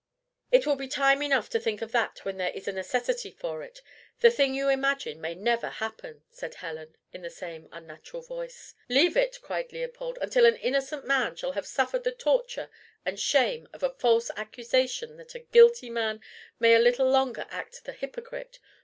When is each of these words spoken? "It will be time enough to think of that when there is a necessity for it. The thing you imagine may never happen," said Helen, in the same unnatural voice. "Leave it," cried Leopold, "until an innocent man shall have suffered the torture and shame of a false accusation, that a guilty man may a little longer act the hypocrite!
"It 0.51 0.65
will 0.65 0.75
be 0.77 0.87
time 0.87 1.21
enough 1.21 1.47
to 1.51 1.59
think 1.59 1.83
of 1.83 1.91
that 1.91 2.25
when 2.25 2.37
there 2.37 2.49
is 2.53 2.67
a 2.67 2.71
necessity 2.71 3.29
for 3.29 3.61
it. 3.61 3.83
The 4.21 4.31
thing 4.31 4.55
you 4.55 4.67
imagine 4.67 5.21
may 5.21 5.35
never 5.35 5.69
happen," 5.69 6.23
said 6.31 6.55
Helen, 6.55 6.95
in 7.13 7.21
the 7.21 7.29
same 7.29 7.69
unnatural 7.71 8.23
voice. 8.23 8.73
"Leave 8.89 9.15
it," 9.15 9.39
cried 9.43 9.71
Leopold, 9.71 10.17
"until 10.19 10.47
an 10.47 10.55
innocent 10.55 11.05
man 11.05 11.35
shall 11.35 11.51
have 11.51 11.67
suffered 11.67 12.03
the 12.03 12.11
torture 12.13 12.71
and 13.05 13.19
shame 13.19 13.69
of 13.73 13.83
a 13.83 13.91
false 13.93 14.31
accusation, 14.35 15.17
that 15.17 15.35
a 15.35 15.39
guilty 15.51 15.91
man 15.91 16.19
may 16.59 16.73
a 16.73 16.79
little 16.79 17.07
longer 17.07 17.45
act 17.51 17.85
the 17.85 17.93
hypocrite! 17.93 18.57